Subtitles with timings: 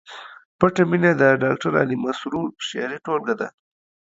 [0.59, 3.47] پټه مینه د ډاکټر علي مسرور شعري ټولګه ده